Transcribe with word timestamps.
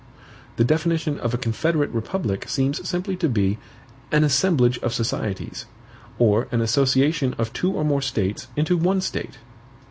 The 0.55 0.63
definition 0.63 1.19
of 1.19 1.35
a 1.35 1.37
CONFEDERATE 1.37 1.91
REPUBLIC 1.93 2.49
seems 2.49 2.89
simply 2.89 3.15
to 3.17 3.29
be 3.29 3.59
"an 4.11 4.23
assemblage 4.23 4.79
of 4.79 4.95
societies," 4.95 5.67
or 6.17 6.47
an 6.51 6.59
association 6.59 7.35
of 7.37 7.53
two 7.53 7.71
or 7.73 7.83
more 7.83 8.01
states 8.01 8.47
into 8.55 8.77
one 8.77 9.01
state. 9.01 9.37